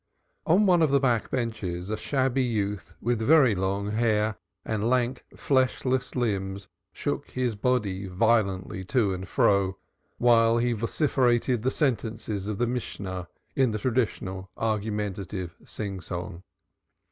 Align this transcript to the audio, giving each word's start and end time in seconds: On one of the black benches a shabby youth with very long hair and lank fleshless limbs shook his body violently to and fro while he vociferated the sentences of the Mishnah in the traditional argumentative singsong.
On 0.47 0.65
one 0.65 0.81
of 0.81 0.89
the 0.89 0.99
black 0.99 1.29
benches 1.29 1.91
a 1.91 1.95
shabby 1.95 2.41
youth 2.41 2.95
with 3.01 3.21
very 3.21 3.53
long 3.53 3.91
hair 3.91 4.35
and 4.65 4.89
lank 4.89 5.23
fleshless 5.35 6.15
limbs 6.15 6.67
shook 6.91 7.29
his 7.29 7.53
body 7.55 8.07
violently 8.07 8.83
to 8.85 9.13
and 9.13 9.27
fro 9.27 9.77
while 10.17 10.57
he 10.57 10.73
vociferated 10.73 11.61
the 11.61 11.69
sentences 11.69 12.47
of 12.47 12.57
the 12.57 12.65
Mishnah 12.65 13.27
in 13.55 13.69
the 13.69 13.77
traditional 13.77 14.49
argumentative 14.57 15.55
singsong. 15.63 16.41